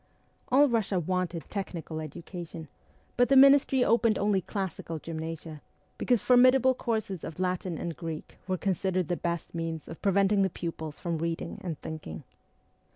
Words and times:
All 0.51 0.67
Eussia 0.67 0.99
wanted 1.05 1.45
technical 1.51 2.01
education, 2.01 2.69
but 3.17 3.29
the 3.29 3.35
Ministry 3.35 3.85
opened 3.85 4.17
only 4.17 4.41
classical 4.41 4.97
gymnasia, 4.97 5.61
because 5.99 6.23
for 6.23 6.35
midable 6.35 6.75
courses 6.75 7.23
of 7.23 7.37
Latin 7.39 7.77
and 7.77 7.95
Greek 7.95 8.39
were 8.47 8.57
considered 8.57 9.05
ST. 9.05 9.21
PETERSBURG 9.21 9.21
29 9.21 9.21
the 9.21 9.45
best 9.45 9.55
means 9.55 9.87
of 9.87 10.01
preventing 10.01 10.41
the 10.41 10.49
pupils 10.49 10.97
from 10.97 11.19
reading 11.19 11.61
and 11.63 11.79
thinking. 11.83 12.23